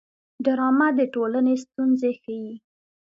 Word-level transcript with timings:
ډرامه 0.45 0.87
د 0.97 0.99
ټولنې 1.13 1.53
ستونزې 1.63 2.11
ښيي 2.21 2.51